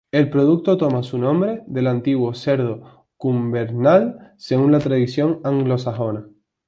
[0.11, 6.25] El producto toma su nombre del antiguo cerdo Cumberland, según la tradición anglosajona.